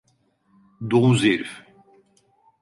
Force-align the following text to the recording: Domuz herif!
Domuz 0.81 1.23
herif! 1.23 1.61